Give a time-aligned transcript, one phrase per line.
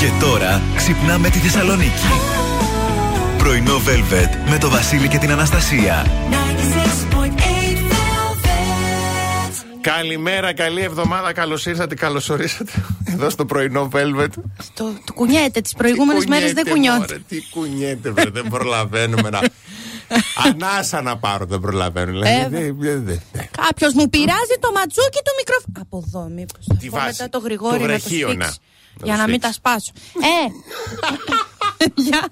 [0.00, 2.06] Και τώρα ξυπνάμε τη Θεσσαλονίκη.
[3.38, 6.06] Πρωινό Velvet με το Βασίλη και την Αναστασία.
[9.80, 11.32] Καλημέρα, καλή εβδομάδα.
[11.32, 12.72] Καλώς ήρθατε, καλώς ορίσατε
[13.04, 14.28] εδώ στο πρωινό Velvet.
[14.74, 15.60] Το, το κουνιέται.
[15.60, 17.22] Τις προηγούμενες μέρες δεν κουνιώται.
[17.28, 19.40] Τι κουνιέται, βρε, δεν προλαβαίνουμε να.
[20.46, 22.20] Ανάσα να πάρω, δεν προλαβαίνω.
[22.26, 22.74] Ε,
[23.50, 25.76] Κάποιος μου πειράζει το ματσούκι του μικρόφωνο.
[25.80, 26.66] Από εδώ, μήπως.
[26.78, 27.06] Τη βάση.
[27.06, 28.44] μετά το γρηγόρι Το να το βρεχίωνα.
[28.44, 28.58] σφίξει.
[28.60, 28.69] Να
[29.02, 29.40] Για το να μην σφίξει.
[29.40, 29.92] τα σπάσω.
[30.14, 30.50] Ε!
[31.94, 32.28] Γεια.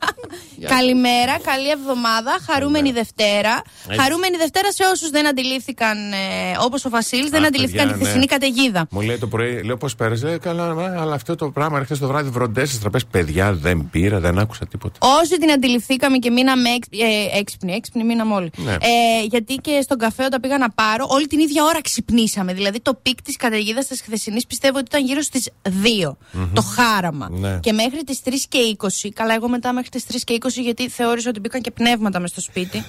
[0.69, 2.39] Καλημέρα, καλή εβδομάδα.
[2.47, 3.62] Χαρούμενη Δευτέρα.
[3.89, 4.01] Έτσι.
[4.01, 6.16] Χαρούμενη Δευτέρα σε όσους δεν αντιλήφθηκαν, ε,
[6.61, 8.37] όπως ο Βασίλης, δεν Αχ, αντιλήφθηκαν παιδιά, τη χθεσινή ναι.
[8.37, 8.87] καταιγίδα.
[8.91, 11.98] Μου λέει το πρωί, λέω πώς πέρασε; Λέει, Καλά, μα, αλλά αυτό το πράγμα χθες
[11.98, 13.05] το βράδυ βροντές αστραπές.
[13.11, 14.98] Παιδιά, δεν πήρα, δεν άκουσα τίποτα.
[15.20, 18.51] Όσοι την αντιληφθήκαμε και μείναμε έξ, ε, έξυπνοι, έξυπνοι μείναμε όλοι.
[18.56, 18.73] Ναι.
[18.73, 22.53] Ε, γιατί και στον καφέ όταν πήγα να πάρω, όλη την ίδια ώρα ξυπνήσαμε.
[22.53, 26.17] Δηλαδή το peak της καταιγίδας της χθεσινής πιστεύω ότι ήταν γύρω στις 2.
[26.53, 27.28] Το χάραμα.
[27.30, 27.59] Ναι.
[27.62, 29.11] Και μέχρι τις 3 και 20.
[29.14, 32.31] Καλά, εγώ μετά μέχρι τις 3 και 20 γιατί θεώρησα ότι μπήκαν και πνεύματα μες
[32.31, 32.84] στο σπίτι.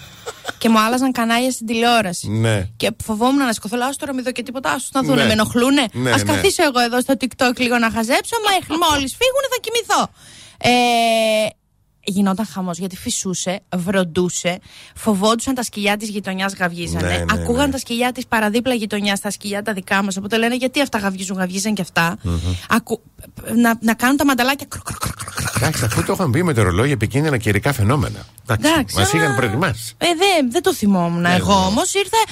[0.57, 2.29] και μου άλλαζαν κανάλια στην τηλεόραση.
[2.29, 2.67] Ναι.
[2.77, 5.25] Και φοβόμουν να σκοθώ, λέω, «Ας τώρα μην δω και τίποτα, άσου να δούνε, Ναι.
[5.27, 5.85] με ενοχλούνε.
[5.91, 6.23] Ναι, Α ναι.
[6.23, 8.35] καθίσω εγώ εδώ στο TikTok λίγο να χαζέψω,
[8.69, 10.09] μα μόλι φύγουν θα κοιμηθώ.
[10.57, 11.47] Ε,
[12.03, 14.59] γινόταν χαμός γιατί φυσούσε, βροντούσε,
[14.95, 17.07] φοβόντουσαν τα σκυλιά της γειτονιάς γαυγίζανε.
[17.07, 17.71] Ναι, ναι, ακούγαν ναι.
[17.71, 20.17] τα σκυλιά της παραδίπλα γειτονιάς, τα σκυλιά τα δικά μας.
[20.17, 22.17] Οπότε λένε γιατί αυτά γαυγίζουν, γαυγίζαν και αυτά.
[22.69, 23.01] Ακού,
[23.55, 24.65] να, να κάνουν τα μανταλάκια.
[24.69, 25.38] κρου, κρου, κρου, κρου, κρου.
[25.61, 28.25] Εντάξει, αφού το είχαν πει με το ρολόγιο επικίνδυνα καιρικά φαινόμενα.
[28.49, 29.95] Εντάξει, Μας α, είχαν προετοιμάσει.
[29.97, 31.65] Ε, δεν δεν το θυμόμουν Ναι, εγώ ναι.
[31.65, 31.91] όμως.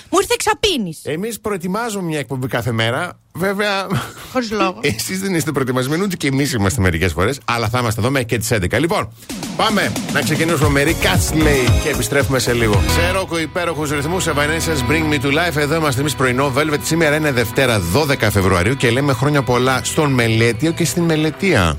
[0.10, 0.98] Μου ήρθε εξαπίνη.
[1.04, 3.20] Εμείς προετοιμάζουμε μια εκπομπή κάθε μέρα.
[3.38, 3.88] Βέβαια,
[4.32, 4.80] Χωρίς λόγο.
[4.82, 7.40] εσείς δεν είστε προετοιμασμένοι, ούτε και εμείς είμαστε μερικές φορές.
[7.46, 8.80] Αλλά θα είμαστε εδώ μέχρι και τις 11.
[8.80, 9.10] Λοιπόν,
[9.56, 12.74] πάμε να ξεκινήσουμε με Rick Astley και επιστρέφουμε σε λίγο.
[12.74, 15.56] Σε ρόκο υπέροχους ρυθμούς, Evanescence Bring Me to Life.
[15.56, 16.80] Εδώ είμαστε εμείς πρωινό Velvet.
[16.84, 21.62] Σήμερα είναι Δευτέρα 12 Φεβρουαρίου και λέμε χρόνια πολλά στον Μελέτιο και στην Μελετία.
[21.64, 21.78] Α,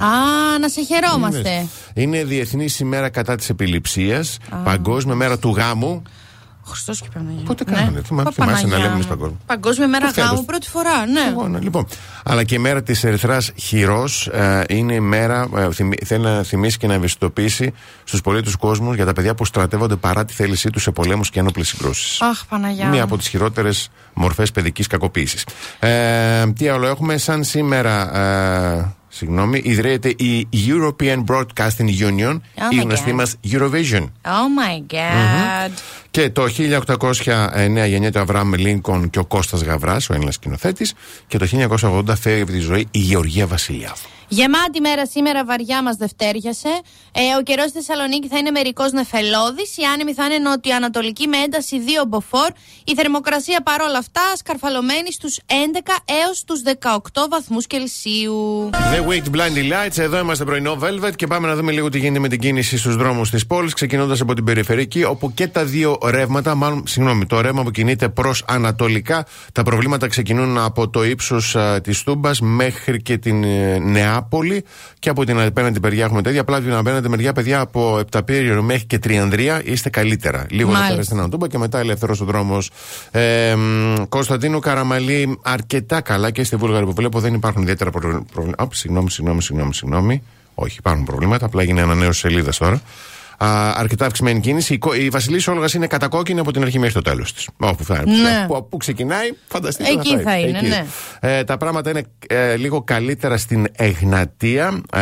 [0.61, 1.67] να σε χαιρόμαστε.
[1.95, 6.03] Είναι Διεθνής ημέρα κατά της επιληψίας, Παγκόσμια μέρα του γάμου.
[6.69, 7.43] Χριστός και Παναγία.
[7.45, 9.11] Πότε κάνανε, θυμάμαι- θυμάσαι να Παναγιά λέμε εμείς μου.
[9.11, 9.39] παγκόσμια.
[9.47, 10.31] Παγκόσμια μέρα Το φέτος.
[10.31, 11.21] γάμου πρώτη φορά, ναι.
[11.31, 11.87] Εγώ, ναι, λοιπόν.
[12.25, 14.31] Αλλά και η μέρα της Ερυθράς Χειρός
[14.69, 15.49] είναι η μέρα.
[15.57, 17.73] Ε, θυμι- θέλει να θυμίσει και να ευαισθητοποιήσει
[18.05, 21.31] στους πολίτες του κόσμου για τα παιδιά που στρατεύονται παρά τη θέλησή τους σε πολέμους
[21.31, 22.21] και ένοπλες συγκρούσεις.
[22.21, 22.87] Αχ, Παναγιά.
[22.87, 23.03] Μία μου.
[23.03, 25.47] από τις χειρότερες μορφές παιδικής κακοποίησης.
[25.79, 28.17] Ε, τι άλλο έχουμε, σαν σήμερα.
[28.19, 33.15] Ε, Συγγνώμη, ιδρύεται η European Broadcasting Union, Oh η my γνωστή God.
[33.15, 34.03] μας Eurovision.
[34.23, 35.71] Oh my god.
[36.19, 40.95] Και το 1809 γεννιέται ο Αβραάμ Λίνκον και ο Κώστας Γαβράς, ο Έλληνας σκηνοθέτης,
[41.27, 44.18] και το 1980 φεύγει από τη ζωή η Γεωργία Βασιλιάδου.
[44.31, 46.69] Γεμάτη μέρα σήμερα, βαριά μας δευτέριασε.
[47.13, 49.77] Ε, ο καιρός στη Θεσσαλονίκη θα είναι μερικός νεφελώδης.
[49.77, 52.49] Η άνεμη θα είναι νοτιοανατολική με ένταση 2 μποφόρ.
[52.85, 58.71] Η θερμοκρασία παρόλα αυτά σκαρφαλωμένη στους 11 έως του 18 βαθμούς Κελσίου.
[58.73, 62.19] The Wait Blinding Lights, εδώ είμαστε πρωινό Velvet και πάμε να δούμε λίγο τι γίνεται
[62.19, 65.99] με την κίνηση στους δρόμους της πόλης, ξεκινώντας από την περιφερειακή, όπου και τα δύο
[66.05, 71.57] ρεύματα, μάλλον, συγγνώμη, το ρεύμα που κινείται προς ανατολικά, τα προβλήματα ξεκινούν από το ύψος
[71.83, 73.79] της Τούμπας μέχρι και την ε,
[74.21, 74.65] Νεάπολη
[74.99, 76.41] και από την απέναντι μεριά έχουμε τέτοια.
[76.41, 80.47] Απλά από την απέναντι μεριά, παιδιά, από Επταπύριο μέχρι και Τριανδρία είστε καλύτερα.
[80.51, 80.97] Λίγο Μάλιστα.
[80.97, 82.71] να στην Ανατούμπα και μετά ελεύθερο ο δρόμος.
[83.11, 88.25] Ε, μ, Κωνσταντίνου Καραμαλή αρκετά καλά και στη Βούλγαρη που βλέπω δεν υπάρχουν ιδιαίτερα προ-
[88.33, 88.63] προβλήματα.
[88.63, 90.23] Ωπ, Συγγνώμη, συγγνώμη, συγγνώμη, συγγνώμη.
[90.55, 91.47] Όχι, υπάρχουν προβλήματα.
[91.47, 92.81] Απλά έγινε ανανέωση σελίδας τώρα.
[93.41, 94.75] Α, αρκετά αυξημένη κίνηση.
[94.75, 97.49] Η, κο- η Βασιλής Όλγας είναι κατακόκκινη από την αρχή μέχρι το τέλος της.
[97.59, 98.45] Όπου, θα- Ναι.
[98.49, 99.91] που, που ξεκινάει, φανταστείτε.
[99.91, 100.87] Εκεί θα είναι, ναι.
[101.21, 104.81] Ε, τα πράγματα είναι ε, λίγο καλύτερα στην Εγνατία.
[104.93, 105.01] Ε,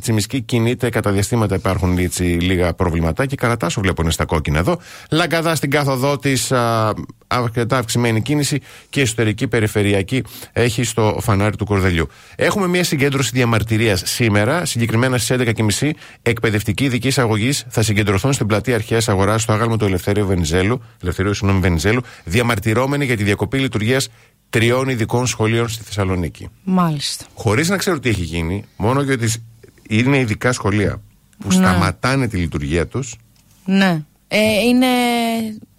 [0.00, 3.36] Τσιμισκή κινείται, κατά διαστήματα υπάρχουν έτσι, λίγα προβληματάκια.
[3.40, 4.78] Καρατάσου βλέπω είναι στα κόκκινα εδώ.
[5.10, 6.52] Λαγκαδά στην κάθοδό της,
[7.26, 8.60] αρκετά αυξημένη κίνηση
[8.90, 12.08] και εσωτερική περιφερειακή έχει στο φανάρι του Κορδελιού.
[12.36, 15.36] Έχουμε μια συγκέντρωση διαμαρτυρίας σήμερα, συγκεκριμένα στις
[15.80, 15.90] 11.30.
[16.22, 21.34] Εκπαιδευτικοί ειδική αγωγή θα συγκεντρωθούν στην πλατεία Αρχαίας Αγοράς στο άγαλμο του Ελευθερίου Βενιζέλου, Ελευθερίου
[21.34, 24.08] συγγνώμη, Βενιζέλου, διαμαρτυρώμενοι για τη διακοπή λειτουργίας
[24.50, 26.48] τριών ειδικών σχολείων στη Θεσσαλονίκη.
[26.64, 27.24] Μάλιστα.
[27.34, 29.32] Χωρίς να ξέρω τι έχει γίνει, μόνο γιατί
[29.88, 31.00] είναι ειδικά σχολεία
[31.38, 31.54] που Ναι.
[31.54, 33.16] σταματάνε τη λειτουργία τους.
[33.64, 34.02] Ναι.
[34.28, 34.86] Ε, είναι.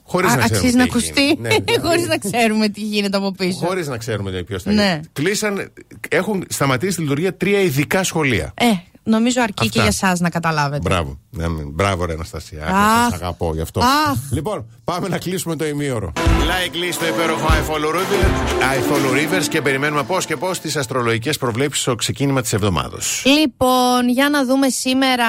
[0.04, 1.40] Χωρίς Α- να ξέρουμε αξίζει τι να έχει ακουστεί, γίνει.
[1.42, 1.88] Ναι, δηλαδή.
[1.88, 3.58] χωρί να ξέρουμε τι γίνεται από πίσω.
[3.66, 4.82] Χωρίς να ξέρουμε ποιος θα Ναι.
[4.84, 5.00] είναι.
[5.14, 5.72] Κλείσαν,
[6.10, 8.54] έχουν σταματήσει τη λειτουργία τρία ειδικά σχολεία.
[8.56, 8.66] Ε,
[9.04, 9.72] νομίζω αρκεί Αυτά.
[9.74, 10.90] και για εσάς να καταλάβετε.
[10.90, 11.20] Μπράβο.
[11.30, 11.64] Ναι, ναι.
[11.64, 12.66] μπράβο, ρε Αναστασία.
[12.66, 13.10] Αχ.
[13.10, 13.80] Σας αγαπώ γι' αυτό.
[13.80, 14.18] Αχ.
[14.32, 16.12] Λοιπόν, πάμε να κλείσουμε το ημίωρο.
[16.16, 20.60] Like list το υπέροχο I follow, Rivers, I follow Rivers και περιμένουμε πώς και πώς
[20.60, 22.98] τις αστρολογικές προβλέψεις στο ξεκίνημα της εβδομάδα.
[23.24, 25.26] Λοιπόν, για να δούμε σήμερα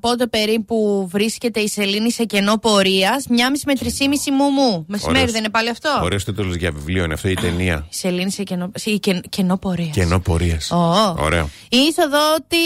[0.00, 3.26] πότε περίπου βρίσκεται η Σελήνη σε κενό πορείας.
[3.28, 4.84] Μια μισή με τρισήμιση μου μου.
[4.88, 5.32] Μεσημέρι Ωραίος.
[5.32, 7.86] δεν είναι πάλι αυτό; Ωραίος τίτλος για βιβλίο είναι αυτό η ταινία.
[7.90, 9.90] Η Σελήνη σε κενό, σε κεν- κενό πορείας.
[9.94, 10.70] Κενό πορείας.
[10.70, 11.14] Ω.
[11.18, 11.50] Ωραίο.
[11.68, 12.18] Η είσοδο,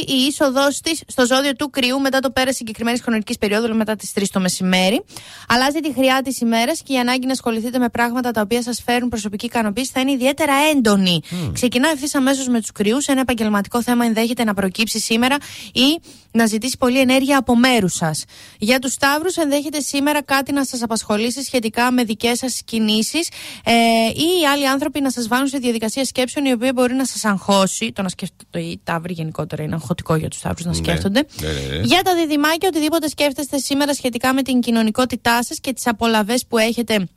[0.06, 3.96] η είσοδο είσοδο της στο ζώδιο του κρυού μετά το πέρας συγκεκριμένης χρονικής περίοδου, μετά
[3.96, 5.04] τις 3 το μεσημέρι.
[5.48, 8.82] Αλλάζει τη χρειά της ημέρας και η ανάγκη να ασχοληθείτε με πράγματα τα οποία σας
[8.84, 11.20] φέρουν προσωπική ικανοποίηση θα είναι ιδιαίτερα έντονη.
[11.30, 11.50] Mm.
[11.52, 13.06] Ξεκινά ευθύς αμέσως με τους κρυούς.
[13.06, 15.36] Ένα επαγγελματικό θέμα ενδέχεται να προκύψει σήμερα
[15.72, 16.00] ή
[16.30, 18.24] να ζητήσει πολλή ενέργεια από μέρους σας.
[18.58, 23.28] Για τους Σταύρους, ενδέχεται σήμερα κάτι να σας απασχολήσει σχετικά με δικές σας κινήσεις
[23.64, 23.72] ε,
[24.08, 27.24] ή οι άλλοι άνθρωποι να σας βάλουν σε διαδικασία σκέψεων η οποία μπορεί να σας
[27.24, 27.92] αγχώσει.
[27.92, 30.76] Το να σκέφτονται οι Ταύροι γενικότερα είναι αγχωτικό για τους Σταύρου να ναι.
[30.76, 31.24] σκέφτονται.
[31.40, 35.86] Ναι, ναι, για τα διδυμάκια, οτιδήποτε σκέφτεστε σήμερα σχετικά με την κοινωνικότητά σας και τις
[35.86, 37.08] απολαυές που έχετε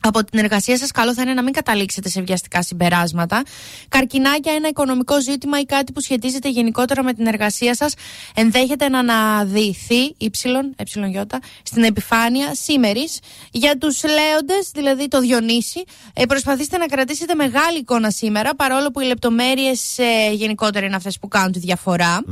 [0.00, 3.42] από την εργασία σας, καλό θα είναι να μην καταλήξετε σε βιαστικά συμπεράσματα.
[3.88, 7.94] Καρκινάκια, ένα οικονομικό ζήτημα ή κάτι που σχετίζεται γενικότερα με την εργασία σας,
[8.34, 10.74] ενδέχεται να αναδυθεί υψηλον,
[11.62, 12.84] στην επιφάνεια σήμερα.
[13.50, 19.00] Για τους λέοντες, δηλαδή το Διονύση, ε, προσπαθήστε να κρατήσετε μεγάλη εικόνα σήμερα, παρόλο που
[19.00, 22.22] οι λεπτομέρειες ε, γενικότερα είναι αυτές που κάνουν τη διαφορα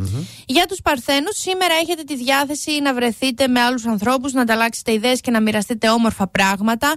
[0.46, 5.20] Για τους Παρθένους, σήμερα έχετε τη διάθεση να βρεθείτε με άλλους ανθρώπους, να ανταλλάξετε ιδέες
[5.20, 6.94] και να μοιραστείτε όμορφα πράγματα.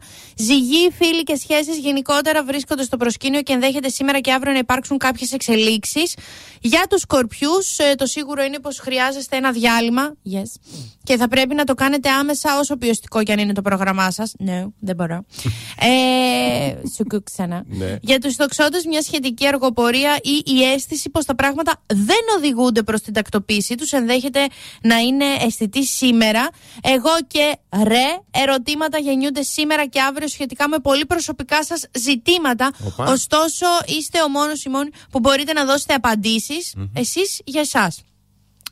[0.68, 4.98] Ζυγοί, φίλοι και σχέσεις γενικότερα βρίσκονται στο προσκήνιο και ενδέχεται σήμερα και αύριο να υπάρξουν
[4.98, 6.14] κάποιες εξελίξεις.
[6.62, 10.16] Για τους σκορπιούς, ε, το σίγουρο είναι πως χρειάζεστε ένα διάλειμμα.
[10.34, 10.72] Yes.
[11.04, 14.34] Και θα πρέπει να το κάνετε άμεσα, όσο ποιοστικό και αν είναι το πρόγραμμά σας.
[14.40, 15.26] Ναι, δεν μπορώ.
[15.90, 17.64] ε, σου ξανά.
[17.68, 17.96] Ναι.
[18.02, 23.02] Για τους τοξότε, μια σχετική αργοπορία ή η αίσθηση πως τα πράγματα δεν οδηγούνται προς
[23.02, 24.48] την τακτοποίησή τους ενδέχεται
[24.82, 26.50] να είναι αισθητή σήμερα.
[26.84, 32.72] Εγώ και ρε, ερωτήματα γεννιούνται σήμερα και αύριο σχετικά με πολύ προσωπικά σας ζητήματα.
[32.98, 36.90] Ωστόσο, είστε ο μόνος ή μόνοι που μπορείτε να δώσετε απαντήσεις mm-hmm.
[36.94, 38.02] εσείς για εσάς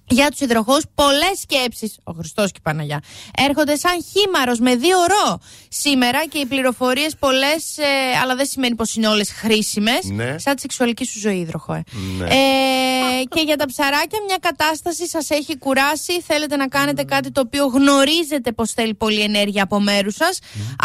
[0.08, 3.02] για τους υδροχούς πολλές σκέψεις, ο Χριστός και η Παναγιά,
[3.48, 8.76] έρχονται σαν χήμαρος με δύο ρο σήμερα και οι πληροφορίες πολλές, ε, αλλά δεν σημαίνει
[8.76, 10.04] πως είναι όλες χρήσιμες.
[10.04, 10.38] Ναι.
[10.38, 11.74] Σαν τη σεξουαλική σου ζωή, υδροχό.
[11.74, 11.84] Ε.
[12.18, 12.26] Ναι.
[12.26, 16.22] Ε, και για τα ψαράκια, μια κατάσταση σας έχει κουράσει.
[16.22, 20.40] Θέλετε να κάνετε κάτι το οποίο γνωρίζετε πως θέλει πολλή ενέργεια από μέρους σας.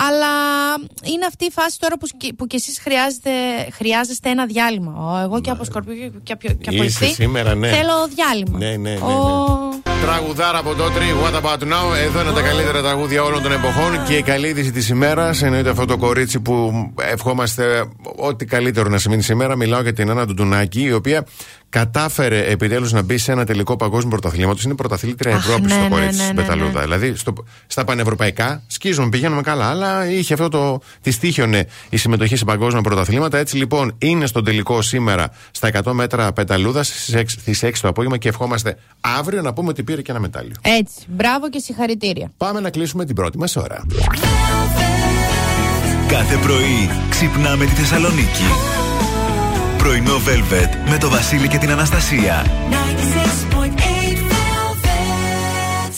[0.08, 0.26] Αλλά
[1.04, 2.06] είναι αυτή η φάση τώρα που,
[2.36, 3.30] που κι εσείς χρειάζεστε,
[3.72, 5.20] χρειάζεστε ένα διάλειμμα.
[5.22, 7.68] Εγώ και από Σκορπιό και από, και από σήμερα, ναι.
[7.68, 8.58] θέλω διάλειμμα.
[8.58, 9.09] Ναι, ναι, ναι.
[9.10, 9.89] Ναι.
[10.00, 11.96] Τραγουδάρα από το τρί, What About Now.
[12.04, 15.70] Εδώ είναι τα καλύτερα τραγούδια όλων των εποχών και η καλή είδηση της ημέρας εννοείται
[15.70, 17.84] αυτό το κορίτσι που ευχόμαστε
[18.16, 19.56] ό,τι καλύτερο να σημαίνει σήμερα.
[19.56, 21.26] Μιλάω για την Άννα Ντουνάκη, η οποία
[21.70, 24.60] κατάφερε επιτέλους να μπει σε ένα τελικό παγκόσμιο πρωταθλήματο.
[24.64, 26.78] Είναι πρωταθλήτρια Ευρώπης ναι, στο ναι, κορίτσι ναι, ναι, Πεταλούδα.
[26.78, 26.80] Ναι.
[26.80, 27.32] Δηλαδή στο,
[27.66, 30.80] στα πανευρωπαϊκά σκίζουμε, πηγαίνουμε καλά, αλλά είχε αυτό το.
[31.02, 33.38] Τη τύχιονε η συμμετοχή σε παγκόσμια πρωταθλήματα.
[33.38, 38.28] Έτσι λοιπόν είναι στο τελικό σήμερα στα 100 μέτρα Πεταλούδας στις 6 το απόγευμα και
[38.28, 40.54] ευχόμαστε αύριο να πούμε ότι πήρε και ένα μετάλλιο.
[40.62, 41.04] Έτσι.
[41.08, 42.30] Μπράβο και συγχαρητήρια.
[42.36, 43.86] Πάμε να κλείσουμε την πρώτη μας ώρα.
[46.08, 48.44] Κάθε πρωί ξυπνάμε τη Θεσσαλονίκη.
[49.78, 52.46] Πρωινό Velvet με το Βασίλη και την Αναστασία.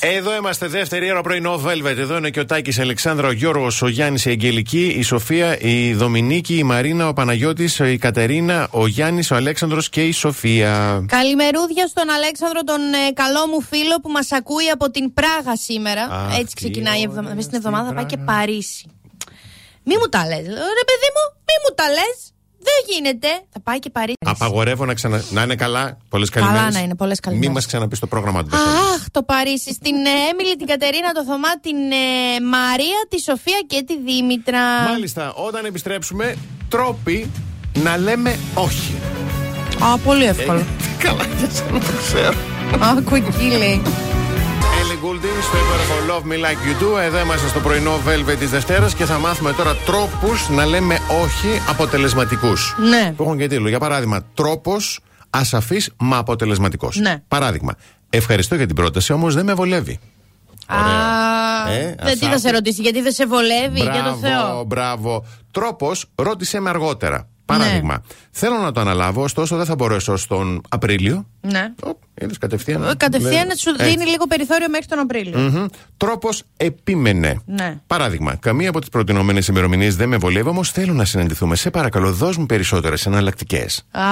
[0.05, 1.97] Εδώ είμαστε δεύτερη ώρα πρωινό Velvet.
[1.97, 5.95] Εδώ είναι και ο Τάκης Αλεξάνδρα, ο Γιώργος, ο Γιάννης, η Αγγελική, η Σοφία, η
[5.95, 11.05] Δομινίκη, η Μαρίνα, ο Παναγιώτης, η Κατερίνα, ο Γιάννης, ο Αλέξανδρος και η Σοφία.
[11.09, 16.31] Καλημερούδια στον Αλέξανδρο, τον ε, καλό μου φίλο που μας ακούει από την Πράγα σήμερα.
[16.39, 17.35] Έτσι ξεκινάει η εβδομάδα.
[17.35, 18.87] Μέσα στην εβδομάδα πάει και Παρίσι.
[19.83, 20.47] Μη μου τα λες.
[20.79, 22.32] Ρε παιδί μου, μη μου τα λες.
[22.69, 23.29] Δεν γίνεται.
[23.53, 24.17] Θα πάει και Παρίσι.
[24.25, 25.25] Απαγορεύω να, ξανα...
[25.31, 25.97] να είναι καλά.
[26.09, 26.61] Πολλές καλημέρες.
[26.61, 27.49] Καλά να είναι, πολλές καλημέρες.
[27.49, 28.57] Μην μας ξαναπείς το πρόγραμμα του.
[28.57, 29.73] Αχ, το Παρίσι.
[29.73, 34.61] Στην ε, Έμιλη, την Κατερίνα, το Θωμά, την ε, Μαρία, τη Σοφία και τη Δήμητρα.
[34.89, 36.37] Μάλιστα, όταν επιστρέψουμε,
[36.69, 37.31] τρόποι
[37.75, 38.95] να λέμε όχι.
[39.79, 40.59] Α, πολύ εύκολο.
[40.59, 40.65] Ε,
[40.99, 41.25] καλά,
[41.73, 42.37] δεν το ξέρω.
[42.81, 43.83] Άκου εκεί λέει.
[44.83, 47.03] Goulding στο υπέροχο Love Me Like You Do.
[47.03, 51.63] Εδώ είμαστε στο πρωινό Velvet της Δευτέρας και θα μάθουμε τώρα τρόπους να λέμε όχι
[51.69, 52.75] αποτελεσματικούς.
[52.89, 53.13] Ναι.
[53.17, 53.69] Που έχουν και τίτλο.
[53.69, 56.97] Για παράδειγμα, τρόπος ασαφής μα αποτελεσματικός.
[56.97, 57.23] Ναι.
[57.29, 57.75] Παράδειγμα,
[58.11, 60.01] ευχαριστώ για την πρόταση, όμως δεν με βολεύει.
[60.71, 61.77] Ωραία.
[61.79, 64.65] Ε, δεν τι θα σε ρωτήσει, γιατί δεν σε βολεύει, μπράβο, για το Θεό.
[64.65, 65.27] Μπράβο.
[65.51, 67.29] Τρόπος, ρώτησε με αργότερα.
[67.59, 68.15] Παράδειγμα, ναι.
[68.31, 71.27] θέλω να το αναλάβω, ωστόσο δεν θα μπορέσω στον Απρίλιο.
[71.41, 71.73] Ναι.
[72.15, 72.83] Είδες κατευθείαν.
[72.83, 73.55] Ε, κατευθείαν ναι.
[73.55, 75.35] σου δίνει λίγο περιθώριο μέχρι τον Απρίλιο.
[75.37, 75.67] Mm-hmm.
[75.97, 77.41] Τρόπος επίμενε.
[77.45, 77.81] Ναι.
[77.87, 81.57] Παράδειγμα, καμία από τις προτινόμενες ημερομηνίες δεν με βολεύει, όμως θέλω να συναντηθούμε.
[81.57, 83.87] Σε παρακαλώ, δώσ' μου περισσότερες εναλλακτικές.
[83.91, 84.03] Α,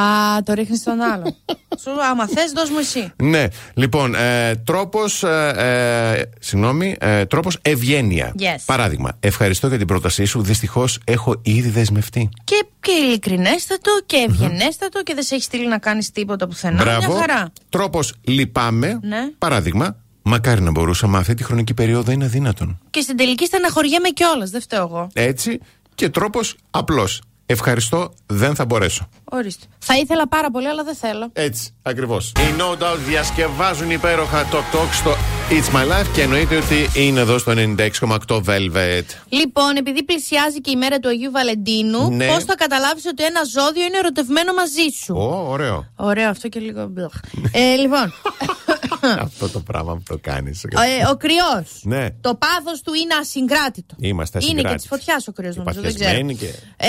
[0.45, 1.37] το ρίχνεις στον άλλο.
[1.83, 3.13] σου, άμα θες, δώσ' μου εσύ.
[3.23, 3.47] Ναι.
[3.75, 5.23] Λοιπόν, ε, τρόπος.
[5.23, 8.35] Ε, ε, συγγνώμη, ε, τρόπος ευγένεια.
[8.39, 8.63] Yes.
[8.65, 10.43] Παράδειγμα, ευχαριστώ για την πρότασή σου.
[10.43, 12.29] Δυστυχώς έχω ήδη δεσμευτεί.
[12.45, 15.05] Και, και ειλικρινέστατο και ευγενέστατο mm-hmm.
[15.05, 16.83] και δεν σε έχει στείλει να κάνεις τίποτα πουθενά.
[16.83, 17.13] Μπράβο.
[17.13, 17.53] Μια χαρά.
[17.69, 18.99] Τρόπος λυπάμαι.
[19.03, 19.31] Ναι.
[19.39, 22.81] Παράδειγμα, μακάρι να μπορούσαμε αυτή τη χρονική περίοδο είναι αδύνατον.
[22.91, 25.09] Και στην τελική στεναχωριέμαι κιόλας, δεν φταίω εγώ.
[25.13, 25.61] Έτσι.
[25.95, 27.23] Και τρόπος απλός.
[27.47, 29.09] Ευχαριστώ, δεν θα μπορέσω.
[29.25, 29.67] Ορίστε.
[29.79, 31.31] Θα ήθελα πάρα πολύ, αλλά δεν θέλω.
[31.33, 32.33] Έτσι, ακριβώς.
[32.37, 35.17] Οι No Doubt διασκευάζουν υπέροχα το talk στο
[35.51, 39.03] It's My Life και εννοείται ότι είναι εδώ στο 96,8 Velvet.
[39.29, 42.27] Λοιπόν, επειδή πλησιάζει και η μέρα του Αγίου Βαλεντίνου, Ναι.
[42.27, 45.93] πώς θα καταλάβεις ότι ένα ζώδιο είναι ερωτευμένο μαζί σου; Ω, ωραίο.
[45.97, 46.87] Ωραίο, αυτό και λίγο.
[46.87, 47.13] μπλεχ.
[47.53, 48.13] ε, λοιπόν,
[49.27, 50.65] Αυτό το πράγμα που το κάνεις.
[50.65, 51.81] ε, ο κρυός.
[51.83, 52.11] Ναι.
[52.21, 53.95] Το πάθος του είναι ασυγκράτητο.
[53.99, 54.83] Είμαστε Είναι και ασυγκράτητοι.
[54.83, 55.81] τη φωτιάς ο κρυός, Και νομίζω.
[55.81, 56.05] Δεν ξέρω.
[56.11, 56.89] παθιασμένοι και- Ε,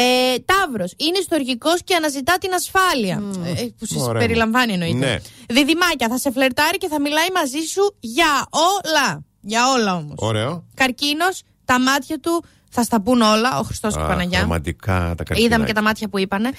[0.52, 0.94] Ταύρος.
[0.98, 3.22] Είναι στοργικό και αναζητά την ασφάλεια.
[3.46, 4.22] Ε, που σας Ωραία.
[4.22, 4.98] περιλαμβάνει εννοείται.
[5.06, 5.16] Ναι.
[5.52, 6.08] Διδυμάκια.
[6.10, 9.24] Θα σε φλερτάρει και θα μιλάει μαζί σου για όλα.
[9.42, 10.16] Για όλα όμως.
[10.18, 10.64] Ωραίο.
[10.76, 12.44] Καρκίνος, τα μάτια του
[12.74, 13.60] θα στα πούν όλα.
[13.60, 14.40] Ο Χριστός και η Α, Παναγιά.
[14.42, 15.40] Ρομαντικά τα καρκινά.
[15.48, 16.50] Είδαμε και τα μάτια που είπανε.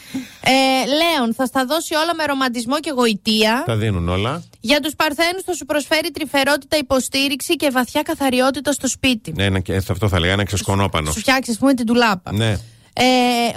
[0.41, 0.51] Ε,
[0.87, 3.63] Λέων, θα στα δώσει όλα με ρομαντισμό και γοητεία.
[3.67, 4.43] Τα δίνουν όλα.
[4.61, 9.33] Για τους Παρθένους θα σου προσφέρει τρυφερότητα, υποστήριξη και βαθιά καθαριότητα στο σπίτι.
[9.37, 11.13] Ναι, ένα, και- αυτό θα λέγα, ένα ξεσκονόπανο.
[11.13, 12.33] Σου φτιάξεις, ας πούμε, την τουλάπα.
[12.33, 12.57] Ναι,
[12.95, 13.05] Ε,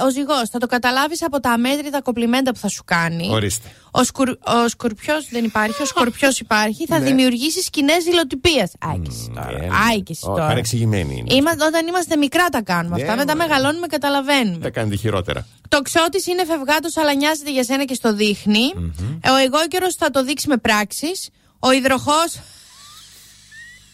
[0.04, 3.30] ο ζυγός, θα το καταλάβεις από τα αμέτρητα κοπλιμέντα που θα σου κάνει.
[3.32, 3.68] ορίστε.
[3.92, 6.86] Ο, σκουρ, ο σκορπιό δεν υπάρχει, ο σκορπιός υπάρχει.
[6.86, 7.06] Θα Ναι.
[7.06, 8.70] δημιουργήσεις σκηνές δηλοτυπία.
[8.80, 9.50] Άι και εσύ τώρα.
[9.64, 10.48] Ε, Άι και εσύ ω, τώρα.
[10.48, 11.34] Παρεξηγημένη είναι.
[11.34, 13.16] Είμα- όταν είμαστε μικρά τα κάνουμε Ναι, αυτά.
[13.16, 13.48] Μετά μωρέ.
[13.48, 14.58] μεγαλώνουμε, καταλαβαίνουμε.
[14.58, 15.48] Τα κάνετε χειρότερα.
[15.70, 18.74] Το ξώτης είναι φευγάτος, αλλά νοιάζεται για σένα και στο δειχνει
[19.22, 21.30] Ε, Ο εγώκερος θα το δείξει με πράξεις.
[21.60, 22.40] Ο υδροχός.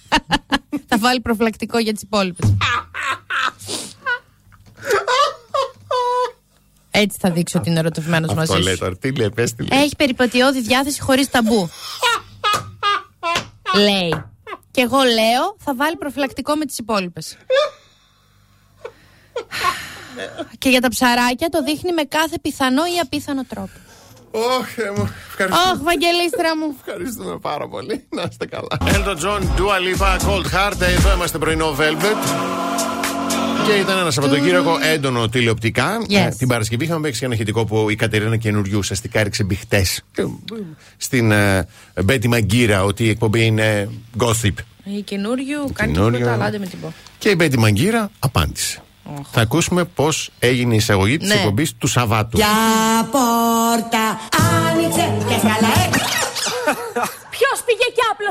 [0.90, 2.54] θα βάλει προφυλακτικό για τις υπόλοιπες.
[7.02, 8.80] Έτσι θα δείξει ότι είναι ερωτευμένος Αυτό μαζί λέει σου.
[8.80, 8.98] τώρα.
[8.98, 9.80] Τι λέει, πες τι λέει.
[9.82, 11.70] Έχει περιπατειώδη διάθεση χωρίς ταμπού.
[13.76, 14.24] λέει.
[14.72, 17.38] Και εγώ λέω, θα βάλει προφυλακτικό με τις υπόλοιπες.
[20.58, 23.70] Και για τα ψαράκια το δείχνει με κάθε πιθανό ή απίθανο τρόπο.
[24.32, 25.14] Όχι, μου.
[25.28, 25.72] Ευχαριστούμε.
[25.72, 26.76] Ωχ, Βαγγελίστρα μου.
[26.86, 28.08] Ευχαριστούμε πάρα πολύ.
[28.10, 28.78] Να είστε καλά.
[28.82, 30.82] Elton John, Dua Lipa, Cold Heart.
[30.82, 32.18] Εδώ είμαστε πρωινό Velvet.
[33.66, 35.98] Και ήταν ένα Σαββατοκύριακο έντονο τηλεοπτικά.
[36.10, 36.16] Yes.
[36.16, 40.04] Ε, την Παρασκευή είχαμε παίξει ένα ηχητικό που η Κατερίνα Καινούριου ουσιαστικά έριξε μπιχτές
[40.98, 41.68] στην ε,
[42.04, 44.54] Μπέτη Μαγκύρα ότι η εκπομπή είναι gossip.
[44.84, 46.18] Η καινούριου κάνει καινούριου.
[46.18, 46.94] τίποτα, αλλά άντε με την πω.
[47.18, 48.82] Και η Μπέτη Μαγκύρα απάντησε.
[49.32, 51.34] Θα ακούσουμε πώς έγινε η εισαγωγή της Ναι.
[51.34, 52.38] εκπομπής του Σαββάτου.
[52.38, 52.48] Ποια
[53.12, 54.20] πόρτα
[54.70, 56.01] άνοιξε και καλά Ποιο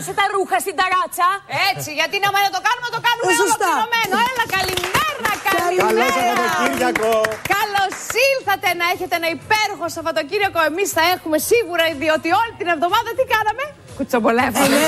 [0.00, 1.28] πήγε και άπλωσε τα ρούχα στην ταράτσα.
[1.70, 3.70] Έτσι, γιατί να μην το κάνουμε, το κάνουμε Ε, σωστά.
[3.70, 4.14] ολοκληρωμένο.
[4.30, 6.46] Έλα, καλημέρα, καλημέρα.
[7.56, 7.94] Καλώς
[8.32, 10.58] ήρθατε να έχετε ένα υπέροχο Σαββατοκύριακο.
[10.70, 13.64] Εμείς θα έχουμε σίγουρα, διότι όλη την εβδομάδα τι κάναμε;
[13.98, 14.78] Κουτσομπολεύαμε.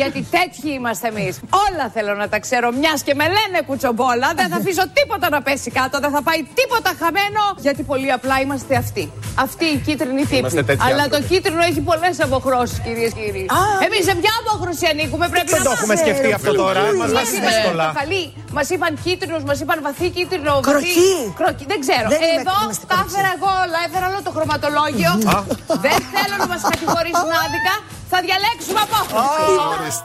[0.00, 1.32] Γιατί τέτοιοι είμαστε εμείς.
[1.66, 2.66] Όλα θέλω να τα ξέρω.
[2.80, 5.94] Μιας και με λένε κουτσομπόλα, δεν θα αφήσω τίποτα να πέσει κάτω.
[6.04, 7.42] Δεν θα πάει τίποτα χαμένο.
[7.66, 9.04] Γιατί πολύ απλά είμαστε αυτοί.
[9.46, 10.64] Αυτή η κίτρινη Είμαστε τύπη.
[10.70, 11.22] τέτοιοι Αλλά άνθρωποι.
[11.22, 13.44] το κίτρινο έχει πολλές αποχρώσεις, κυρίες και κύριοι.
[13.86, 16.12] Εμείς σε ποια απόχρωση ανήκουμε, πρέπει Δεν να το έχουμε μάθουμε.
[16.12, 16.80] σκεφτεί αυτό τώρα.
[17.00, 17.86] Μας βάζει δύσκολα.
[18.56, 20.54] Μας είπαν κίτρινος, μας είπαν βαθύ κίτρινο.
[20.68, 20.86] Κροκί.
[20.86, 21.32] Βαθύ...
[21.40, 21.64] Κροκί.
[21.72, 22.06] Δεν ξέρω.
[22.14, 23.08] Δεν είμαι- Εδώ είμαστε τα κροκί.
[23.10, 23.78] έφερα εγώ όλα.
[23.86, 25.12] Έφερα όλο το χρωματολόγιο.
[25.86, 27.74] Δεν θέλω να μας κατηγορήσουν άδικα.
[28.12, 30.00] Θα διαλέξουμε απόχρωση.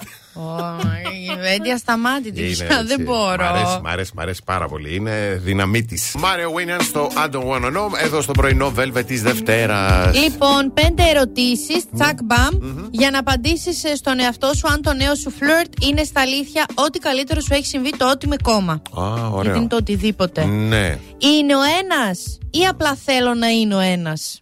[1.41, 2.41] Βέντια σταμάτητη.
[2.41, 3.01] Είναι Δεν έτσι.
[3.03, 3.43] μπορώ.
[3.43, 4.95] Μ' αρέσει, μ' αρέσει, μ' αρέσει πάρα πολύ.
[4.95, 5.99] Είναι δυναμίτη.
[6.19, 7.87] Μάριο Βίνιαν στο I don't wanna know.
[8.03, 10.15] Εδώ στο πρωινό Velvet της Δευτέρας.
[10.17, 15.31] Λοιπόν, πέντε ερωτήσεις, τσακ μπαμ, για να απαντήσεις στον εαυτό σου αν το νέο σου
[15.31, 18.73] φλερτ είναι στα αλήθεια ό,τι καλύτερο σου έχει συμβεί, το ό,τι με κόμμα.
[18.73, 18.81] Α,
[19.15, 19.55] Γιατί ωραίο.
[19.55, 20.45] είναι το οτιδήποτε.
[20.45, 20.97] Ναι.
[21.17, 24.41] Είναι ο ένας ή απλά θέλω να είναι ο ένας;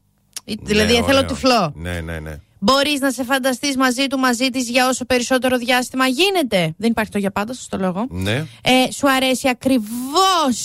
[0.61, 1.25] Δηλαδή, Ναι, θέλω ωραίο.
[1.29, 1.71] τυφλό.
[1.75, 2.39] Ναι, ναι, ναι.
[2.59, 6.73] Μπορείς να σε φανταστείς μαζί του, μαζί της για όσο περισσότερο διάστημα γίνεται.
[6.77, 8.07] Δεν υπάρχει το για πάντα, σας το λέω.
[8.09, 8.45] Ναι.
[8.61, 10.57] Ε, σου αρέσει ακριβώς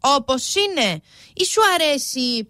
[0.00, 1.00] όπως είναι,
[1.34, 2.48] ή σου αρέσει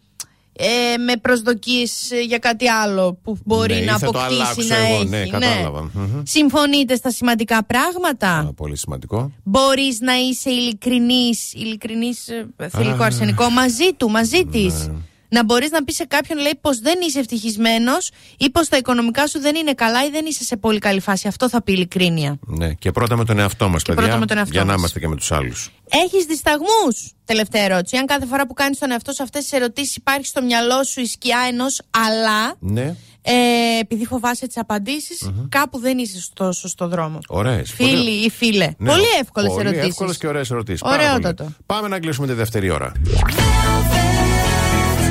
[0.61, 4.41] ε, με προσδοκίες ε, για κάτι άλλο που μπορεί Ναι, να ή θα το αποκτήσει
[4.41, 5.09] αλλάξω να εγώ, έχει.
[5.09, 5.91] ναι, κατάλαβα.
[5.93, 6.21] Μμμ.
[6.25, 9.33] Συμφωνείτε στα σημαντικά πράγματα; Α, πολύ σημαντικό.
[9.45, 14.91] Μπορείς να είσαι ειλικρινής, ειλικρινής ε, θηλυκό αρσενικό μαζί του, μαζί της;
[15.29, 19.27] Να μπορείς να πεις σε κάποιον λέει πως δεν είσαι ευτυχισμένος ή πως τα οικονομικά
[19.27, 21.29] σου δεν είναι καλά ή δεν είσαι σε πολύ καλή φάση.
[21.29, 22.39] Αυτό θα πει ειλικρίνεια.
[22.47, 22.73] Ναι.
[22.73, 24.03] Και πρώτα με τον εαυτό μας, παιδιά.
[24.03, 24.79] πρώτα με τον εαυτό για να μας.
[24.79, 25.71] είμαστε και με τους άλλους.
[26.05, 27.97] Έχεις δισταγμούς, τελευταία ερώτηση.
[27.97, 31.01] Αν κάθε φορά που κάνεις τον εαυτό σου αυτές τις ερωτήσεις υπάρχει στο μυαλό σου
[31.01, 32.95] η σκιά ενός αλλά, Ναι.
[33.23, 33.33] ε,
[33.81, 37.19] επειδή φοβάσαι τις απαντησεις κάπου δεν είσαι στο σωστό δρόμο.
[37.29, 37.71] Ωραίες.
[37.73, 38.71] Φίλοι ή φίλε.
[38.85, 39.89] πολύ εύκολες Πολύ ερωτήσεις.
[39.89, 40.83] εύκολες και ωραίες ερωτήσεις.
[40.83, 41.53] Ωραιότατο.
[41.67, 42.93] Πάμε να κλείσουμε τη δεύτερη ώρα.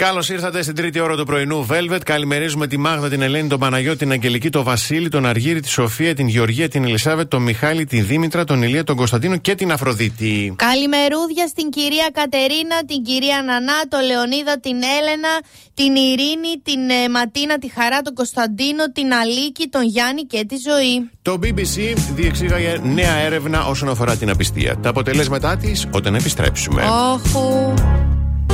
[0.00, 2.00] Καλώς ήρθατε στην τρίτη ώρα του πρωινού Velvet.
[2.04, 6.14] Καλημερίζουμε τη Μάγδα, την Ελένη, τον Παναγιώτη, την Αγγελική, τον Βασίλη, τον Αργύρι, τη Σοφία,
[6.14, 10.54] την Γεωργία, την Ελισάβετ, τον Μιχάλη, την Δήμητρα, τον Ηλία, τον Κωνσταντίνο και την Αφροδίτη.
[10.56, 15.28] Καλημερούδια στην κυρία Κατερίνα, την κυρία Νανά, τον Λεωνίδα, την Έλενα,
[15.74, 20.56] την Ειρήνη, την ε, Ματίνα, τη Χαρά, τον Κωνσταντίνο, την Αλίκη, τον Γιάννη και τη
[20.56, 21.10] Ζωή.
[21.22, 24.76] Το BBC διεξήγαγε νέα έρευνα όσον αφορά την απιστία.
[24.76, 26.82] Τα αποτελέσματά της όταν επιστρέψουμε.
[27.12, 28.09] Όχου.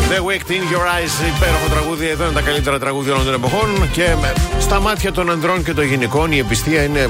[0.09, 2.09] The Wicked in Your Eyes, υπέροχο τραγούδι.
[2.09, 3.91] Εδώ είναι τα καλύτερα τραγούδια όλων των εποχών.
[3.93, 7.09] Και με, στα μάτια των ανδρών και των γυναικών η επιστία είναι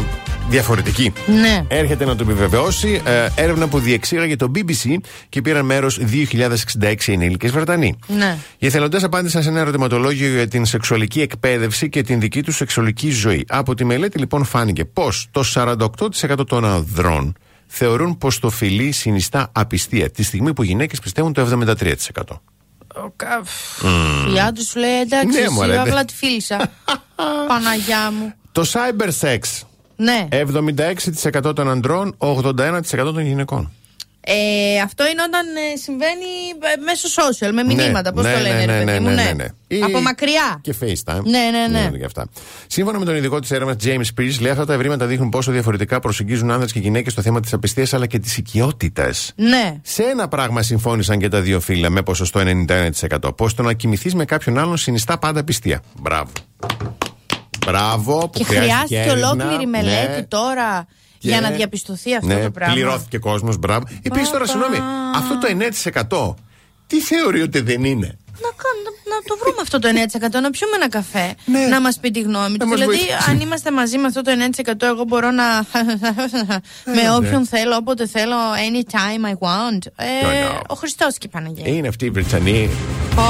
[0.48, 1.12] διαφορετική.
[1.26, 1.64] Ναι.
[1.68, 4.96] Έρχεται να το επιβεβαιώσει ε, έρευνα που διεξήγαγε το BBC
[5.28, 6.00] και πήραν μέρος
[6.32, 7.98] 2.066 ενήλικες Βρετανοί.
[8.06, 8.38] Ναι.
[8.58, 13.10] Οι εθελοντέ απάντησαν σε ένα ερωτηματολόγιο για την σεξουαλική εκπαίδευση και την δική τους σεξουαλική
[13.10, 13.44] ζωή.
[13.48, 17.34] Από τη μελέτη λοιπόν φάνηκε πως το 48% των ανδρών
[17.66, 22.22] θεωρούν πως το φιλί συνιστά απιστία, τη στιγμή που οι γυναίκες πιστεύουν το 73%.
[24.34, 25.78] Η άντρη σου λέει εντάξει, Ναι, εσύ μωρέ, ναι.
[25.80, 26.70] απλά τη φίλησα.
[27.48, 28.32] Παναγιά μου.
[28.52, 29.38] Το cyber sex.
[29.96, 30.28] Ναι.
[31.46, 33.72] 76% των ανδρών, 81% των γυναικών.
[34.28, 36.30] Ε, αυτό είναι όταν ε, συμβαίνει
[36.76, 38.12] ε, μέσω social, με μηνύματα.
[38.12, 39.14] Πώς ναι, το λένε, ναι, ρε ναι, παιδί ναι, μου.
[39.14, 39.32] ναι, ναι.
[39.32, 39.46] ναι.
[39.68, 40.58] Ή- Από μακριά.
[40.60, 41.22] Και FaceTime.
[41.24, 41.98] Ναι, ναι, ναι.
[41.98, 42.26] και αυτά.
[42.66, 46.00] Σύμφωνα με τον ειδικό της έρευνας James Pierce, λέει αυτά τα ευρήματα δείχνουν πόσο διαφορετικά
[46.00, 49.32] προσεγγίζουν άνδρες και γυναίκες στο θέμα της απιστίας αλλά και της οικειότητας.
[49.36, 49.78] Ναι.
[49.82, 53.36] Σε ένα πράγμα συμφώνησαν και τα δύο φύλλα με ποσοστό 91%.
[53.36, 55.82] Πω το να κοιμηθείς με κάποιον άλλον συνιστά πάντα πιστία.
[56.00, 56.30] Μπράβο.
[57.66, 59.28] Μπράβο που Και χρειάστηκε χρειάστηκε έρευνα.
[59.30, 60.22] ολόκληρη μελέτη Ναι.
[60.22, 60.94] τώρα Και-
[61.28, 62.74] για να διαπιστωθεί αυτό ναι, το πράγμα.
[62.74, 63.84] Πληρώθηκε κόσμος, μπράβο.
[64.02, 64.78] Επίσης τώρα, συγγνώμη,
[65.16, 65.46] αυτό το
[66.34, 66.34] 9%
[66.86, 68.06] τι θεωρεί ότι δεν είναι;
[68.44, 71.66] Να, κάνουμε, να, να το βρούμε αυτό το 9%, να πιούμε ένα καφέ, Ναι.
[71.66, 72.66] να μας πει τη γνώμη του.
[72.66, 73.30] μας Δηλαδή, βοηθήσει.
[73.30, 75.44] αν είμαστε μαζί με αυτό το 9%, εγώ μπορώ να.
[75.58, 77.02] ναι.
[77.02, 78.36] με όποιον θέλω, όποτε θέλω,
[78.68, 79.80] anytime I want.
[79.96, 80.60] Ε, know.
[80.68, 81.68] ο Χριστός και η Παναγία.
[81.74, 82.70] Είναι αυτοί οι Βρετανοί.
[83.14, 83.22] Πω,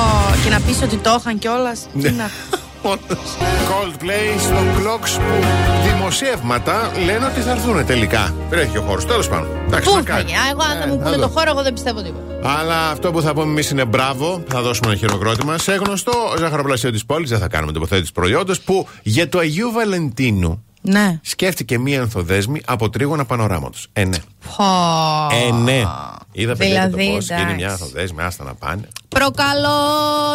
[0.45, 1.87] και να πεις ότι το είχαν κιόλας.
[2.91, 3.17] Ναι.
[3.71, 5.47] Coldplay στο Clocks που
[5.89, 8.35] δημοσιεύματα λένε ότι θα έρθουν τελικά.
[8.51, 9.07] Τρέχει ο χώρος.
[9.07, 9.49] Τέλος πάντων.
[9.67, 10.23] Εντάξει, Πού μακάρι.
[10.23, 11.23] θα γίνει; Α, Εγώ, αν Ε, δεν μου θα πούνε δω.
[11.23, 12.51] το χώρο, εγώ δεν πιστεύω τίποτα.
[12.61, 14.43] Αλλά αυτό που θα πούμε εμείς είναι μπράβο.
[14.49, 17.31] Θα δώσουμε ένα χειροκρότημα σε γνωστό ζαχαροπλαστείο της πόλης.
[17.31, 21.19] Δεν θα κάνουμε τοποθέτηση προϊόντος που για το Αγίου Βαλεντίνου Ναι.
[21.23, 23.79] σκέφτηκε μία ανθοδέσμη από τρίγωνα πανοράματο.
[23.93, 24.17] Ε, ναι.
[24.57, 24.65] Πω.
[25.49, 25.83] Ε, ναι.
[26.33, 27.55] Είδα παιδιά και το Δηλαδή, πώ γίνει εντάξει.
[27.55, 28.89] μια ανθοδέσμη, άστα να πάνε.
[29.09, 29.79] Προκαλώ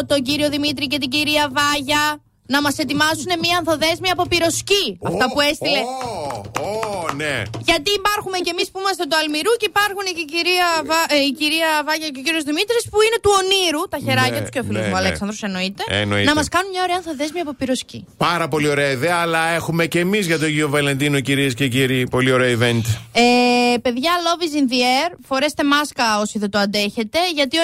[0.07, 2.19] τον κύριο Δημήτρη και την κυρία Βάγια
[2.53, 4.85] να μας ετοιμάσουν μία ανθοδέσμη από πυροσκή.
[5.09, 5.79] Αυτά που έστειλε.
[5.79, 7.35] Ω, ω, ναι.
[7.69, 11.17] Γιατί υπάρχουμε κι εμείς που είμαστε του Αλμυρού και υπάρχουν και η κυρία, Βα- ε,
[11.29, 13.81] η κυρία Βάγια και ο κύριος Δημήτρης που είναι του Ονείρου.
[13.93, 15.01] Τα χεράκια Ναι, τους και ο φίλος ναι, μου ναι.
[15.03, 15.81] Αλέξανδρος εννοείται.
[15.87, 16.27] Ε, εννοείται.
[16.29, 17.99] Να μας κάνουν μια ωραία ανθοδέσμη από πυροσκή.
[18.27, 22.07] Πάρα πολύ ωραία ιδέα, αλλά έχουμε και εμείς για το Αγίο Βαλεντίνο, κυρίες και κύριοι.
[22.15, 22.85] Πολύ ωραίο event.
[23.11, 25.09] Ε, παιδιά, Love is in the air.
[25.27, 27.19] Φορέστε μάσκα όσοι δεν το αντέχετε.
[27.33, 27.63] Γιατί ο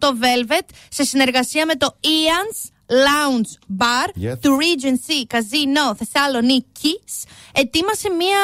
[0.00, 4.34] 96,8 Velvet σε συνεργασία με το Ian's Lounge Bar Yes.
[4.40, 8.38] του Regency Casino Θεσσαλονίκης ετοίμασε μια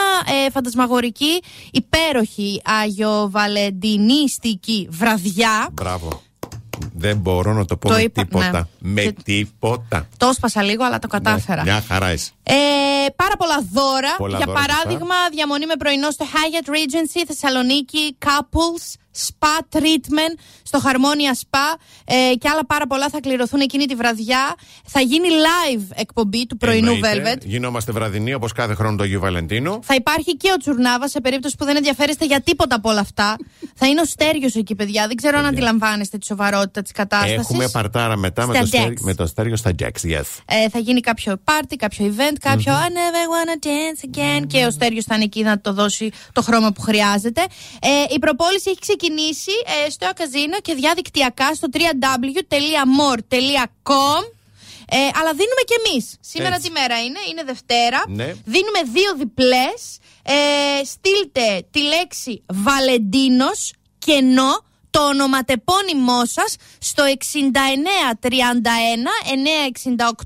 [0.46, 5.68] ε, φαντασμαγορική υπέροχη Αγιοβαλεντινίστικη βραδιά.
[5.72, 6.22] Μπράβο.
[6.94, 8.68] Δεν μπορώ να το πω Το με είπα, τίποτα.
[8.78, 8.92] ναι.
[8.92, 10.08] Με Και- τίποτα.
[10.16, 11.64] Το σπάσα λίγο, αλλά το κατάφερα.
[11.64, 12.30] Ναι, μια χαρά είσαι.
[12.44, 12.54] Ε,
[13.16, 14.14] πάρα πολλά δώρα.
[14.16, 18.94] Πολλά Για δώρα, παράδειγμα, διαμονή με πρωινό στο Hyatt Regency Θεσσαλονίκη, Couples,
[19.26, 24.54] Spa Treatment στο Harmonia Spa ε, και άλλα πάρα πολλά θα κληρωθούν εκείνη τη βραδιά.
[24.86, 27.34] Θα γίνει live εκπομπή του πρωινού Εννοείται.
[27.34, 27.46] Velvet.
[27.46, 29.80] Γινόμαστε βραδινοί όπως κάθε χρόνο το Αγίου Βαλεντίνο.
[29.82, 33.36] Θα υπάρχει και ο Τσουρνάβας σε περίπτωση που δεν ενδιαφέρεστε για τίποτα από όλα αυτά.
[33.74, 35.06] θα είναι ο Στέριο εκεί, παιδιά.
[35.06, 37.36] Δεν ξέρω αν αντιλαμβάνεστε τη σοβαρότητα της κατάστασης.
[37.38, 39.02] Έχουμε παρτάρα μετά με Στα το, στέρι- Jax.
[39.02, 39.84] με το στέριο στα Jax.
[39.86, 40.24] Yes.
[40.46, 44.46] Ε, θα γίνει κάποιο party, κάποιο event, κάποιο I never wanna dance again.
[44.46, 47.40] Και ο Στέριο θα είναι εκεί να το δώσει το χρώμα που χρειάζεται.
[47.80, 49.52] Ε, η προπόληση έχει ξεκινήσει
[49.86, 54.22] ε, στο καζίνο και διαδικτυακά στο www.more.com.
[54.94, 56.16] Ε, αλλά δίνουμε κι εμείς.
[56.20, 56.66] Σήμερα Έτσι.
[56.66, 58.04] τι μέρα είναι, είναι Δευτέρα.
[58.08, 58.34] Ναι.
[58.44, 59.98] Δίνουμε δύο διπλές.
[60.22, 67.08] Ε, στείλτε τη λέξη Βαλεντίνος κενό το ονοματεπώνυμό σας στο 6931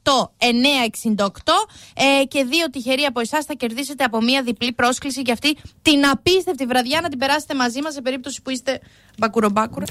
[0.05, 0.13] 968
[1.17, 1.25] 968
[1.95, 6.07] ε, και δύο τυχεροί από εσάς θα κερδίσετε από μία διπλή πρόσκληση για αυτή την
[6.07, 8.81] απίστευτη βραδιά να την περάσετε μαζί μας σε περίπτωση που είστε
[9.19, 9.87] μπακουρομπάκουρα.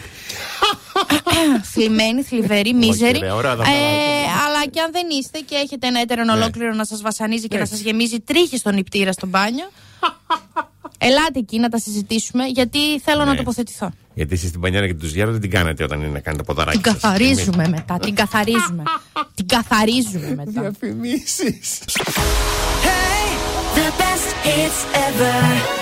[1.74, 3.20] Θλιμμένοι, θλιβεροί, μίζεροι.
[3.20, 4.46] ρε, ωραία τα Ε, πράγματα.
[4.46, 7.62] αλλά και αν δεν είστε και έχετε ένα έτερον ολόκληρο να σας βασανίζει και να
[7.62, 7.74] Έτσι.
[7.76, 9.70] σας γεμίζει τρίχη στον νηπτήρα στο μπάνιο.
[10.98, 13.38] Ελάτε εκεί να τα συζητήσουμε, γιατί θέλω να Ναι.
[13.38, 13.92] τοποθετηθώ.
[14.16, 16.78] Γιατί εσείς την πανιέρα και τους γέρου δεν την κάνετε όταν είναι να κάνετε ποδαράκι.
[16.82, 18.00] Την καθαρίζουμε μετά.
[18.00, 18.84] Την καθαρίζουμε.
[19.36, 20.62] την καθαρίζουμε μετά.
[20.62, 21.80] Διαφημίσεις.
[23.76, 25.75] The best hits ever.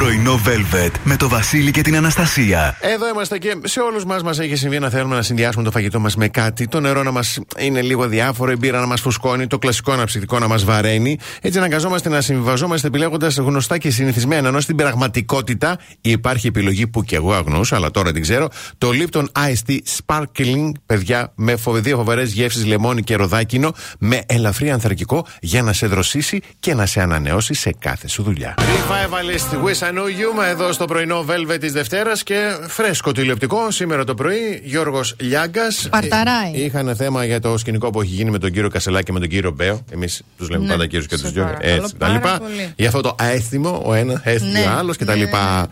[0.00, 2.76] Πρωινό Velvet με το Βασίλη και την Αναστασία.
[2.80, 6.00] Εδώ είμαστε και σε όλους μας μας έχει συμβεί να θέλουμε να συνδυάσουμε το φαγητό
[6.00, 6.66] μας με κάτι.
[6.68, 10.38] Το νερό να μας είναι λίγο διάφορο, η μπύρα να μας φουσκώνει, το κλασικό αναψυκτικό
[10.38, 11.18] να μας βαραίνει.
[11.40, 14.48] Έτσι αναγκαζόμαστε να συμβιβαζόμαστε επιλέγοντα γνωστά και συνηθισμένα.
[14.48, 18.48] Ενώ στην πραγματικότητα υπάρχει επιλογή που και εγώ αγνοούσα, αλλά τώρα την ξέρω.
[18.78, 24.20] Το Lipton Ice Tea Sparkling, παιδιά, με φοβε- δύο φοβερές γεύσεις λεμόνι και ροδάκινο, με
[24.26, 28.54] ελαφρύ ανθρακικό για να σε δροσίσει και να σε ανανεώσει σε κάθε σου δουλειά.
[28.58, 29.58] Revivalist
[29.90, 34.14] Wish I Know You, εδώ στο πρωινό Velvet της Δευτέρας και φρέσκο τηλεοπτικό σήμερα το
[34.14, 34.60] πρωί.
[34.64, 35.88] Γιώργος Λιάγκας.
[35.90, 36.50] Παρταράει.
[36.52, 39.28] Είχαν θέμα για το σκηνικό που έχει γίνει με τον κύριο Κασελάκη και με τον
[39.28, 39.84] κύριο Μπέο.
[39.92, 40.70] Εμείς τους λέμε Ναι.
[40.70, 41.42] πάντα κύριους και Σε του δυο.
[41.42, 42.38] παρακαλώ Έτσι, τα πάρα λοιπά.
[42.38, 42.72] πολύ.
[42.76, 44.66] Για αυτό το αίσθημο, ο ένας αίσθημα Ναι.
[44.66, 45.18] ο άλλος και τα Ναι.
[45.24, 45.68] λοιπά.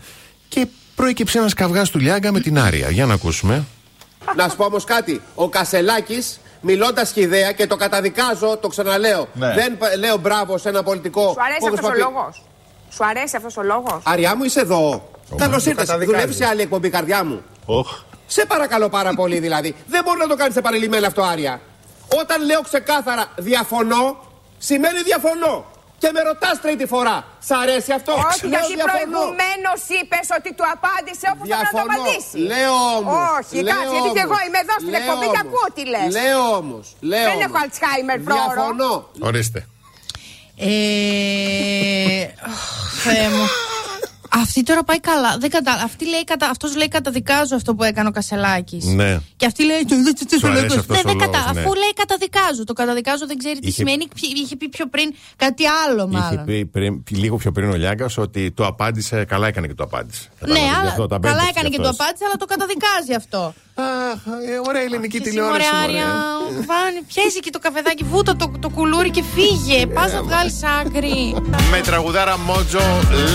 [0.47, 2.89] Και προέκυψε ένας καυγάς του Λιάγκα με την Άρια.
[2.89, 3.63] Για να ακούσουμε.
[4.35, 5.21] Να σου πω όμως κάτι.
[5.35, 9.27] Ο Κασελάκης, μιλώντας χιδέα και το καταδικάζω, το ξαναλέω.
[9.33, 9.53] Ναι.
[9.53, 11.21] Δεν π- λέω μπράβο σε ένα πολιτικό.
[11.21, 12.41] Σου αρέσει που αυτός ο χρησιμοποιεί- λόγος;
[12.89, 15.09] Σου αρέσει αυτός ο λόγος; Αριά μου, είσαι εδώ.
[15.37, 15.73] Καλώς ήρθες.
[15.85, 16.05] καταδικάζεις.
[16.05, 17.43] Δουλεύεις σε άλλη εκπομπή, καρδιά μου.
[17.65, 17.89] Οχ.
[18.27, 19.75] Σε παρακαλώ πάρα πολύ δηλαδή.
[19.87, 21.61] Δεν μπορεί να το κάνεις επανειλημμένα αυτό, Άρια.
[22.21, 24.17] Όταν λέω ξεκάθαρα διαφωνώ,
[24.57, 25.65] σημαίνει διαφωνώ.
[26.01, 27.17] Και με ρωτάς τρίτη φορά.
[27.47, 28.91] Σ' αρέσει αυτό; Όχι, Λέω γιατί διαφωνώ.
[28.95, 31.93] προηγουμένως είπες ότι του απάντησε όπως έπρεπε να το Διαφωνώ.
[31.99, 32.37] απαντήσει.
[32.51, 33.17] Λέω όμως.
[33.37, 36.07] Όχι, κάτσε, γιατί και εγώ είμαι εδώ στην εκπομπή και ακούω τι λες.
[36.19, 36.85] Λέω όμως.
[37.13, 38.43] Δεν έχω Alzheimer πρόωρο.
[38.53, 38.93] Διαφωνώ.
[39.29, 39.59] Ορίστε.
[40.61, 43.45] Ε, αχ, Θεέ μου.
[44.31, 45.37] Αυτή τώρα πάει καλά.
[45.39, 45.71] Δεν κατα...
[45.71, 46.49] Αυτή λέει, κατα...
[46.49, 48.85] Αυτός λέει καταδικάζω αυτό που έκανε ο Κασελάκης.
[48.85, 49.17] Ναι.
[49.37, 49.85] Και αυτή λέει.
[49.85, 50.77] «Τε, τε, τε, τε, Σου αρέσει λόγος».
[50.77, 51.53] αυτός Ναι, ο δεν λόγος, κατα...
[51.53, 51.59] ναι.
[51.59, 52.63] Αφού λέει καταδικάζω.
[52.63, 54.07] Το καταδικάζω δεν ξέρει τι Είχε- σημαίνει.
[54.07, 56.45] Ποι- Είχε πει πιο πριν κάτι άλλο Είχε μάλλον.
[56.45, 59.25] πει πριν, λίγο πιο πριν ο Λιάγκας ότι το απάντησε.
[59.25, 60.29] Καλά έκανε και το απάντησε.
[60.39, 61.99] Ναι, Κατάλαβες, γι' αλλά αυτό τα καλά μπέρδεψε έκανε κι και το αυτός.
[62.05, 63.53] απάντησε, αλλά το καταδικάζει αυτό.
[63.79, 65.69] Αχ, ε, ωραία ελληνική Και εσύ, τηλεόραση.
[65.73, 66.03] μωρέ, μωρέ.
[66.03, 66.07] Άρια,
[66.69, 69.85] βάνει, πιέζει και το καφεδάκι, βούτα το, το κουλούρι και φύγε.
[69.87, 71.35] Πας να βγάλεις άκρη.
[71.71, 72.83] Με τραγουδάρα Mojo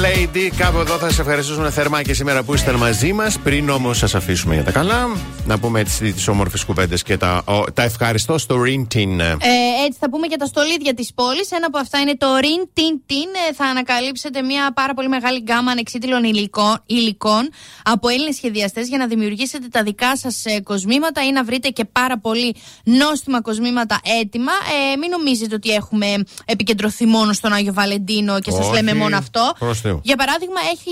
[0.05, 0.51] Lady.
[0.57, 3.39] Κάπου εδώ θα σα ευχαριστήσουμε θερμά και σήμερα που ήσταν μαζί μας.
[3.39, 7.43] Πριν όμως σας αφήσουμε για τα καλά, να πούμε έτσι τις όμορφες κουβέντες και τα,
[7.45, 9.19] ο, τα ευχαριστώ στο Rin Tin.
[9.19, 11.51] Ε, έτσι θα πούμε για τα στολίδια της πόλης.
[11.51, 13.51] Ένα από αυτά είναι το Rin Tin Tin.
[13.51, 17.49] Ε, θα ανακαλύψετε μια πάρα πολύ μεγάλη γκάμα ανεξίτηλων υλικών, υλικών
[17.83, 22.19] από Έλληνες σχεδιαστές για να δημιουργήσετε τα δικά σας κοσμήματα ή να βρείτε και πάρα
[22.19, 24.53] πολύ νόστιμα κοσμήματα έτοιμα.
[24.93, 26.07] Ε, μην νομίζετε ότι έχουμε
[26.45, 28.75] επικεντρωθεί μόνο στον Άγιο Βαλεντίνο και σας Όχι.
[28.75, 29.53] λέμε μόνο αυτό.
[29.59, 30.01] Προς Θεού.
[30.03, 30.91] Για παράδειγμα, έχει,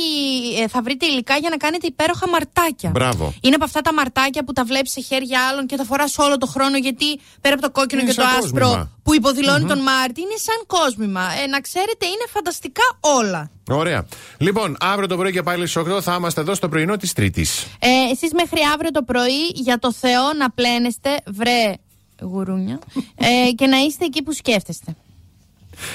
[0.62, 2.90] ε, θα βρείτε υλικά για να κάνετε υπέροχα μαρτάκια.
[2.90, 3.34] Μπράβο.
[3.40, 6.38] Είναι από αυτά τα μαρτάκια που τα βλέπεις σε χέρια άλλων και τα φοράς όλο
[6.38, 9.10] το χρόνο γιατί πέρα από το κόκκινο Είναι και το σαν άσπρο κόσμημα.
[9.12, 11.20] που υποδηλωνει τον Μάρτι είναι σαν κόσμημα.
[11.42, 13.50] Ε, να ξέρετε, είναι φανταστικά όλα.
[13.70, 14.06] Ωραία.
[14.38, 17.66] Λοιπόν, αύριο το πρωί και πάλι στις 8 θα είμαστε εδώ στο πρωινό της Τρίτης.
[17.78, 21.72] Ε, Εσείς μέχρι αύριο το πρωί για το Θεό να πλένεστε, βρε
[22.20, 22.78] γουρούνια,
[23.14, 24.96] ε, και να είστε εκεί που σκέφτεστε.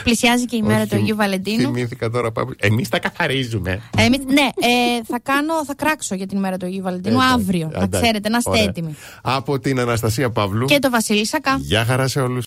[0.04, 1.62] Πλησιάζει και η μέρα του Αγίου Βαλεντίνου.
[1.62, 2.54] Θυμήθηκα τώρα πάμε.
[2.60, 3.82] Εμείς τα καθαρίζουμε.
[3.98, 7.30] Εμείς- ναι, ε, θα κάνω, θα κράξω για την ημέρα του Αγίου Βαλεντίνου Έτσι.
[7.34, 7.70] αύριο.
[7.72, 8.02] Να Εντάξει.
[8.02, 8.64] ξέρετε, να είστε Ωραία.
[8.64, 8.96] έτοιμοι.
[9.22, 10.66] Από την Αναστασία Παύλου.
[10.66, 11.58] Και το Βασίλη Σακά.
[11.60, 12.46] Γεια χαρά σε όλους.